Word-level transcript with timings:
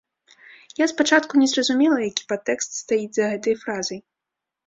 Я 0.77 0.85
спачатку 0.93 1.33
не 1.41 1.47
зразумела, 1.51 1.99
які 2.09 2.23
падтэкст 2.33 2.69
стаіць 2.83 3.13
за 3.17 3.25
гэтай 3.35 3.55
фразай. 3.63 3.99